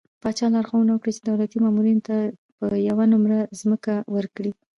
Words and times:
پاچا 0.21 0.47
لارښوونه 0.53 0.91
وکړه 0.93 1.11
چې 1.15 1.21
د 1.21 1.27
دولتي 1.29 1.57
مامورينو 1.63 2.05
ته 2.07 2.15
به 2.57 2.65
يوه 2.89 3.05
نمره 3.11 3.39
ځمکه 3.59 3.93
ورکړي. 4.15 4.51